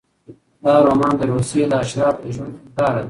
[0.63, 2.99] دا رومان د روسیې د اشرافو د ژوند هینداره ده.